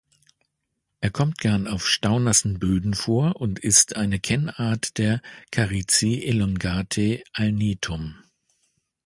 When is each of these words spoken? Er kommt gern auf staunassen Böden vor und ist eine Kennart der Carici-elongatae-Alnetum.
Er 0.99 1.11
kommt 1.11 1.37
gern 1.37 1.67
auf 1.67 1.87
staunassen 1.87 2.57
Böden 2.57 2.95
vor 2.95 3.35
und 3.35 3.59
ist 3.59 3.97
eine 3.97 4.19
Kennart 4.19 4.97
der 4.97 5.21
Carici-elongatae-Alnetum. 5.51 8.15